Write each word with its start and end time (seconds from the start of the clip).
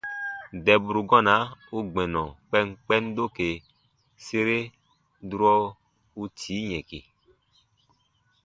Dɛburu 0.65 1.01
gɔna 1.09 1.35
u 1.77 1.79
gbɛnɔ 1.91 2.23
kpɛnkpɛn 2.47 3.03
doke 3.15 3.47
sere 4.25 4.57
durɔ 5.29 5.53
u 6.21 6.23
tii 6.37 6.65
yɛ̃ki. 6.71 6.99